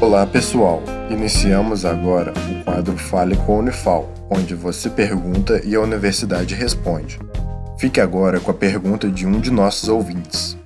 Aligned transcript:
Olá 0.00 0.24
pessoal, 0.24 0.82
iniciamos 1.10 1.84
agora 1.84 2.32
o 2.32 2.64
quadro 2.64 2.96
Fale 2.96 3.36
com 3.44 3.56
a 3.56 3.58
Unifal, 3.58 4.08
onde 4.30 4.54
você 4.54 4.88
pergunta 4.88 5.60
e 5.62 5.74
a 5.74 5.80
universidade 5.80 6.54
responde. 6.54 7.18
Fique 7.78 8.00
agora 8.00 8.40
com 8.40 8.50
a 8.50 8.54
pergunta 8.54 9.10
de 9.10 9.26
um 9.26 9.38
de 9.38 9.50
nossos 9.50 9.90
ouvintes. 9.90 10.56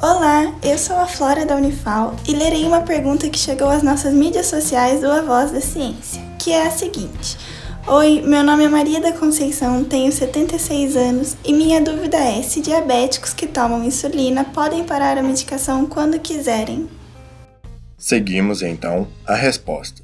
Olá, 0.00 0.54
eu 0.62 0.78
sou 0.78 0.96
a 0.96 1.08
Flora 1.08 1.44
da 1.44 1.56
Unifal 1.56 2.14
e 2.24 2.32
lerei 2.32 2.64
uma 2.64 2.82
pergunta 2.82 3.28
que 3.28 3.38
chegou 3.38 3.68
às 3.68 3.82
nossas 3.82 4.14
mídias 4.14 4.46
sociais 4.46 5.00
do 5.00 5.10
A 5.10 5.22
Voz 5.22 5.50
da 5.50 5.60
Ciência, 5.60 6.22
que 6.38 6.52
é 6.52 6.68
a 6.68 6.70
seguinte. 6.70 7.36
Oi, 7.84 8.22
meu 8.24 8.44
nome 8.44 8.62
é 8.62 8.68
Maria 8.68 9.00
da 9.00 9.12
Conceição, 9.12 9.82
tenho 9.82 10.12
76 10.12 10.96
anos 10.96 11.36
e 11.44 11.52
minha 11.52 11.80
dúvida 11.80 12.16
é 12.16 12.40
se 12.42 12.60
diabéticos 12.60 13.34
que 13.34 13.48
tomam 13.48 13.82
insulina 13.82 14.44
podem 14.44 14.84
parar 14.84 15.18
a 15.18 15.22
medicação 15.22 15.84
quando 15.84 16.20
quiserem. 16.20 16.99
Seguimos 18.00 18.62
então 18.62 19.06
a 19.26 19.34
resposta. 19.34 20.02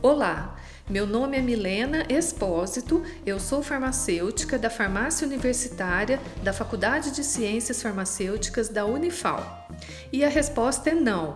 Olá, 0.00 0.56
meu 0.88 1.06
nome 1.06 1.36
é 1.36 1.40
Milena 1.42 2.06
Espósito, 2.08 3.02
eu 3.26 3.38
sou 3.38 3.62
farmacêutica 3.62 4.58
da 4.58 4.70
Farmácia 4.70 5.26
Universitária 5.26 6.18
da 6.42 6.50
Faculdade 6.50 7.10
de 7.10 7.22
Ciências 7.22 7.82
Farmacêuticas 7.82 8.70
da 8.70 8.86
Unifal. 8.86 9.68
E 10.10 10.24
a 10.24 10.30
resposta 10.30 10.88
é 10.88 10.94
não. 10.94 11.34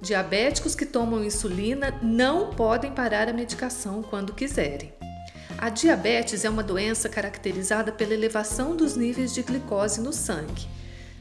Diabéticos 0.00 0.76
que 0.76 0.86
tomam 0.86 1.24
insulina 1.24 1.98
não 2.00 2.50
podem 2.50 2.92
parar 2.92 3.28
a 3.28 3.32
medicação 3.32 4.04
quando 4.04 4.34
quiserem. 4.34 4.94
A 5.58 5.68
diabetes 5.68 6.44
é 6.44 6.48
uma 6.48 6.62
doença 6.62 7.08
caracterizada 7.08 7.90
pela 7.90 8.14
elevação 8.14 8.76
dos 8.76 8.94
níveis 8.94 9.34
de 9.34 9.42
glicose 9.42 10.00
no 10.00 10.12
sangue. 10.12 10.68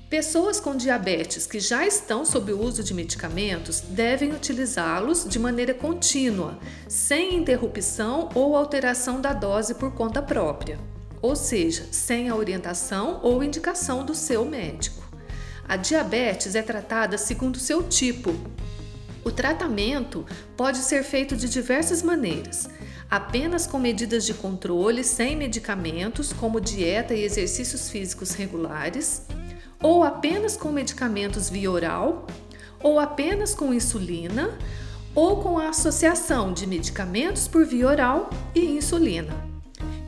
Pessoas 0.09 0.59
com 0.59 0.76
diabetes 0.76 1.48
que 1.48 1.59
já 1.59 1.86
estão 1.86 2.23
sob 2.23 2.54
o 2.54 2.62
uso 2.62 2.84
de 2.84 2.94
medicamentos 2.94 3.82
devem 3.82 4.34
utilizá-los 4.34 5.27
de 5.27 5.40
maneira 5.40 5.73
contínua, 5.73 6.59
sem 6.88 7.35
interrupção 7.35 8.30
ou 8.35 8.55
alteração 8.55 9.20
da 9.20 9.34
dose 9.34 9.74
por 9.74 9.93
conta 9.96 10.21
própria, 10.21 10.80
ou 11.24 11.35
seja, 11.35 11.88
sem 11.91 12.30
a 12.30 12.35
orientação 12.35 13.20
ou 13.24 13.43
indicação 13.43 14.05
do 14.05 14.13
seu 14.13 14.46
médico. 14.46 15.04
A 15.68 15.76
diabetes 15.76 16.54
é 16.54 16.62
tratada 16.62 17.18
segundo 17.18 17.58
seu 17.58 17.82
tipo. 17.82 18.32
O 19.24 19.32
tratamento 19.32 20.24
pode 20.55 20.77
ser 20.77 21.04
feito 21.04 21.35
de 21.35 21.49
diversas 21.49 22.04
maneiras 22.04 22.70
apenas 23.10 23.68
com 23.68 23.77
medidas 23.77 24.26
de 24.26 24.34
controle 24.34 25.04
sem 25.04 25.35
medicamentos, 25.35 26.34
como 26.34 26.60
dieta 26.60 27.13
e 27.13 27.24
exercícios 27.24 27.90
físicos 27.90 28.32
regulares, 28.32 29.26
ou 29.81 30.04
apenas 30.04 30.55
com 30.57 30.71
medicamentos 30.71 31.49
via 31.49 31.71
oral, 31.71 32.27
ou 32.81 32.99
apenas 32.99 33.55
com 33.55 33.73
insulina, 33.73 34.57
ou 35.13 35.37
com 35.41 35.57
a 35.57 35.70
associação 35.70 36.54
de 36.54 36.68
medicamentos 36.68 37.48
por 37.48 37.65
via 37.65 37.87
oral 37.87 38.29
e 38.53 38.65
insulina. 38.65 39.34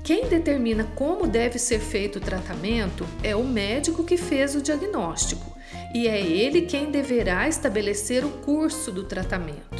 Quem 0.03 0.27
determina 0.27 0.85
como 0.95 1.27
deve 1.27 1.59
ser 1.59 1.79
feito 1.79 2.17
o 2.17 2.21
tratamento 2.21 3.05
é 3.21 3.35
o 3.35 3.43
médico 3.43 4.03
que 4.03 4.15
fez 4.15 4.55
o 4.55 4.61
diagnóstico, 4.61 5.57
e 5.93 6.07
é 6.07 6.19
ele 6.19 6.61
quem 6.61 6.91
deverá 6.91 7.47
estabelecer 7.47 8.23
o 8.23 8.29
curso 8.29 8.91
do 8.91 9.03
tratamento. 9.03 9.76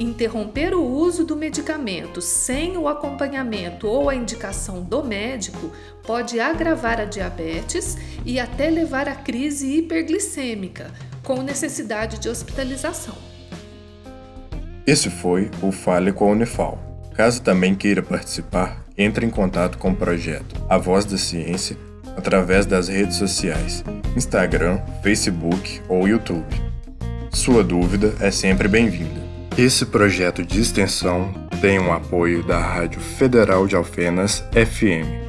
Interromper 0.00 0.74
o 0.74 0.84
uso 0.84 1.24
do 1.24 1.34
medicamento 1.34 2.20
sem 2.20 2.76
o 2.76 2.86
acompanhamento 2.86 3.88
ou 3.88 4.08
a 4.08 4.14
indicação 4.14 4.80
do 4.80 5.02
médico 5.02 5.72
pode 6.06 6.38
agravar 6.38 7.00
a 7.00 7.04
diabetes 7.04 7.96
e 8.24 8.38
até 8.38 8.70
levar 8.70 9.08
à 9.08 9.16
crise 9.16 9.76
hiperglicêmica, 9.76 10.92
com 11.24 11.42
necessidade 11.42 12.20
de 12.20 12.28
hospitalização. 12.28 13.16
Esse 14.86 15.10
foi 15.10 15.50
o 15.60 15.72
Fale 15.72 16.12
com 16.12 16.28
a 16.28 16.32
Unifal. 16.32 16.78
Caso 17.14 17.42
também 17.42 17.74
queira 17.74 18.00
participar, 18.00 18.84
entre 18.96 19.26
em 19.26 19.30
contato 19.30 19.78
com 19.78 19.90
o 19.90 19.96
projeto 19.96 20.54
A 20.68 20.78
Voz 20.78 21.04
da 21.04 21.18
Ciência 21.18 21.76
através 22.16 22.66
das 22.66 22.86
redes 22.86 23.16
sociais, 23.16 23.84
Instagram, 24.16 24.80
Facebook 25.02 25.80
ou 25.88 26.06
YouTube. 26.06 26.46
Sua 27.32 27.64
dúvida 27.64 28.14
é 28.20 28.30
sempre 28.30 28.68
bem-vinda. 28.68 29.27
Esse 29.58 29.84
projeto 29.84 30.44
de 30.44 30.60
extensão 30.60 31.34
tem 31.60 31.80
o 31.80 31.86
um 31.86 31.92
apoio 31.92 32.44
da 32.44 32.60
Rádio 32.60 33.00
Federal 33.00 33.66
de 33.66 33.74
Alfenas 33.74 34.38
FM 34.52 35.27